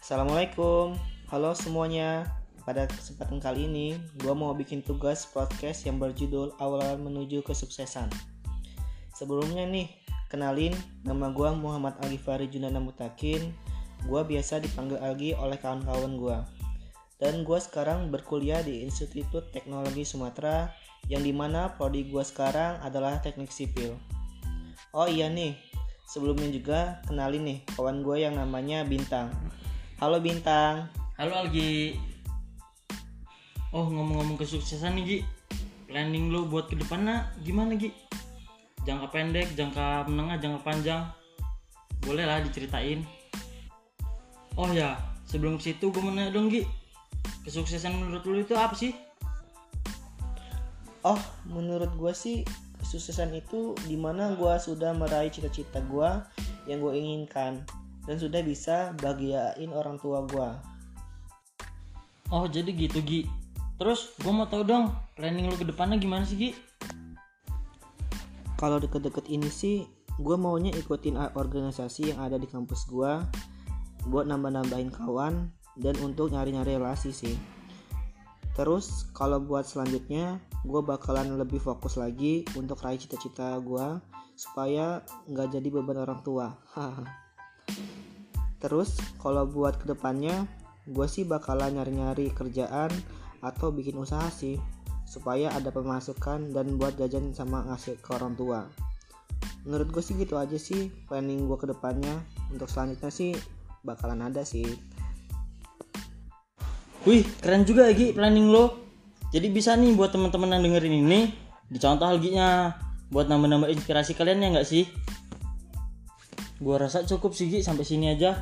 Assalamualaikum, 0.00 0.96
halo 1.28 1.52
semuanya. 1.52 2.24
Pada 2.64 2.88
kesempatan 2.88 3.36
kali 3.36 3.68
ini, 3.68 4.00
gue 4.16 4.32
mau 4.32 4.56
bikin 4.56 4.80
tugas 4.80 5.28
podcast 5.28 5.84
yang 5.84 6.00
berjudul 6.00 6.56
Awalan 6.56 7.04
Menuju 7.04 7.44
Kesuksesan. 7.44 8.08
Sebelumnya 9.12 9.68
nih, 9.68 9.92
kenalin 10.32 10.72
nama 11.04 11.28
gue 11.28 11.52
Muhammad 11.52 12.00
Alifari 12.00 12.48
Junana 12.48 12.80
Mutakin. 12.80 13.52
Gue 14.08 14.24
biasa 14.24 14.64
dipanggil 14.64 14.96
Algi 15.04 15.36
oleh 15.36 15.60
kawan-kawan 15.60 16.16
gue. 16.16 16.38
Dan 17.20 17.44
gue 17.44 17.60
sekarang 17.60 18.08
berkuliah 18.08 18.64
di 18.64 18.80
Institut 18.80 19.52
Teknologi 19.52 20.08
Sumatera 20.08 20.72
yang 21.12 21.20
di 21.20 21.36
mana 21.36 21.76
prodi 21.76 22.08
gue 22.08 22.24
sekarang 22.24 22.80
adalah 22.80 23.20
teknik 23.20 23.52
sipil. 23.52 24.00
Oh 24.96 25.04
iya 25.04 25.28
nih, 25.28 25.60
sebelumnya 26.08 26.48
juga 26.48 27.04
kenalin 27.04 27.44
nih 27.44 27.58
kawan 27.76 28.00
gue 28.00 28.16
yang 28.16 28.40
namanya 28.40 28.80
Bintang. 28.88 29.28
Halo 30.00 30.16
Bintang. 30.16 30.88
Halo 31.20 31.44
Algi. 31.44 31.92
Oh 33.68 33.84
ngomong-ngomong 33.84 34.40
kesuksesan 34.40 34.96
nih 34.96 35.04
Gi, 35.04 35.18
planning 35.92 36.32
lu 36.32 36.48
buat 36.48 36.72
ke 36.72 36.80
depannya 36.80 37.28
gimana 37.44 37.76
Gi? 37.76 37.92
Jangka 38.88 39.12
pendek, 39.12 39.52
jangka 39.52 40.08
menengah, 40.08 40.40
jangka 40.40 40.64
panjang, 40.64 41.04
boleh 42.00 42.24
lah 42.24 42.40
diceritain. 42.40 43.04
Oh 44.56 44.72
ya, 44.72 44.96
sebelum 45.28 45.60
ke 45.60 45.68
situ 45.68 45.92
gue 45.92 46.00
mau 46.00 46.16
nanya 46.16 46.32
dong 46.32 46.48
Gi, 46.48 46.64
kesuksesan 47.44 47.92
menurut 48.00 48.24
lu 48.24 48.40
itu 48.40 48.56
apa 48.56 48.72
sih? 48.72 48.96
Oh, 51.04 51.20
menurut 51.44 51.92
gue 51.92 52.12
sih 52.16 52.40
kesuksesan 52.80 53.36
itu 53.36 53.76
di 53.84 54.00
mana 54.00 54.32
gue 54.32 54.54
sudah 54.64 54.96
meraih 54.96 55.28
cita-cita 55.28 55.84
gue 55.84 56.08
yang 56.64 56.80
gue 56.80 56.96
inginkan 56.96 57.68
dan 58.08 58.16
sudah 58.16 58.40
bisa 58.40 58.96
bahagiain 59.00 59.70
orang 59.72 60.00
tua 60.00 60.24
gue. 60.24 60.50
Oh 62.30 62.46
jadi 62.46 62.70
gitu 62.70 63.02
Gi. 63.02 63.26
Terus 63.80 64.14
gue 64.20 64.32
mau 64.32 64.46
tahu 64.46 64.62
dong 64.62 64.92
planning 65.18 65.50
lu 65.50 65.56
ke 65.58 65.66
depannya 65.66 65.98
gimana 65.98 66.22
sih 66.22 66.36
Gi? 66.38 66.50
Kalau 68.60 68.76
deket-deket 68.76 69.24
ini 69.32 69.48
sih, 69.48 69.88
gue 70.20 70.36
maunya 70.36 70.68
ikutin 70.76 71.16
organisasi 71.16 72.12
yang 72.12 72.20
ada 72.20 72.36
di 72.36 72.44
kampus 72.44 72.84
gue 72.92 73.24
buat 74.08 74.28
nambah-nambahin 74.28 74.92
kawan 74.92 75.48
dan 75.80 75.96
untuk 76.04 76.28
nyari-nyari 76.28 76.76
relasi 76.76 77.08
sih. 77.12 77.36
Terus 78.52 79.08
kalau 79.16 79.40
buat 79.40 79.64
selanjutnya, 79.64 80.36
gue 80.68 80.80
bakalan 80.84 81.40
lebih 81.40 81.56
fokus 81.56 81.96
lagi 81.96 82.44
untuk 82.52 82.84
raih 82.84 83.00
cita-cita 83.00 83.56
gue 83.64 83.96
supaya 84.36 85.00
nggak 85.24 85.56
jadi 85.56 85.68
beban 85.72 86.04
orang 86.04 86.20
tua. 86.20 86.52
Terus 88.60 89.00
kalau 89.16 89.48
buat 89.48 89.80
ke 89.80 89.88
depannya, 89.88 90.44
gue 90.84 91.06
sih 91.08 91.24
bakalan 91.24 91.80
nyari-nyari 91.80 92.28
kerjaan 92.36 92.92
atau 93.40 93.72
bikin 93.72 93.96
usaha 93.96 94.28
sih 94.28 94.60
supaya 95.08 95.50
ada 95.56 95.72
pemasukan 95.72 96.54
dan 96.54 96.76
buat 96.76 96.94
jajan 97.00 97.32
sama 97.32 97.66
ngasih 97.66 97.98
ke 97.98 98.14
orang 98.14 98.36
tua. 98.36 98.68
Menurut 99.64 99.88
gue 99.90 100.02
sih 100.04 100.14
gitu 100.16 100.36
aja 100.36 100.56
sih 100.60 100.92
planning 101.08 101.48
gue 101.48 101.58
ke 101.58 101.66
depannya. 101.66 102.20
Untuk 102.52 102.68
selanjutnya 102.68 103.10
sih 103.10 103.32
bakalan 103.82 104.28
ada 104.28 104.44
sih. 104.44 104.64
Wih, 107.08 107.24
keren 107.40 107.64
juga 107.64 107.88
ya 107.88 107.96
Gi 107.96 108.12
planning 108.12 108.52
lo. 108.52 108.76
Jadi 109.32 109.46
bisa 109.48 109.72
nih 109.72 109.96
buat 109.96 110.12
teman-teman 110.12 110.58
yang 110.58 110.62
dengerin 110.68 110.94
ini 111.06 111.20
dicontoh 111.70 112.04
Alginya 112.04 112.76
buat 113.08 113.30
nambah-nambah 113.30 113.70
inspirasi 113.72 114.14
kalian 114.18 114.42
ya 114.42 114.48
nggak 114.52 114.68
sih? 114.68 114.84
Gua 116.60 116.76
rasa 116.76 117.08
cukup 117.08 117.32
sih 117.32 117.48
Gi 117.48 117.64
sampai 117.64 117.88
sini 117.88 118.12
aja 118.12 118.36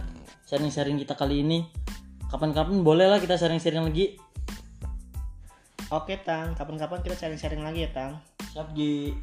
sharing-sharing 0.50 0.98
kita 0.98 1.14
kali 1.14 1.46
ini. 1.46 1.62
Kapan-kapan 2.28 2.82
boleh 2.82 3.06
lah 3.06 3.22
kita 3.22 3.38
sharing-sharing 3.38 3.86
lagi. 3.86 4.18
Oke 5.88 6.20
Tang, 6.20 6.52
kapan-kapan 6.52 7.00
kita 7.00 7.16
sharing-sharing 7.16 7.62
lagi 7.62 7.86
ya 7.86 7.90
Tang. 7.94 8.12
Siap 8.52 8.74
Gi. 8.74 9.14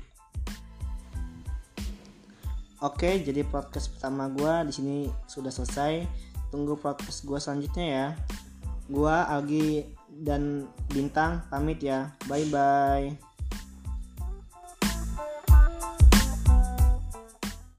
Oke, 2.83 3.19
jadi 3.19 3.43
podcast 3.43 3.91
pertama 3.91 4.31
gua 4.31 4.63
di 4.63 4.71
sini 4.71 4.95
sudah 5.27 5.51
selesai. 5.51 6.07
Tunggu 6.49 6.79
podcast 6.79 7.27
gua 7.27 7.37
selanjutnya 7.37 7.85
ya. 7.85 8.07
Gua 8.87 9.27
Algi 9.27 9.83
dan 10.23 10.71
Bintang 10.87 11.43
pamit 11.51 11.83
ya. 11.83 12.15
Bye 12.31 12.47
bye. 12.47 13.34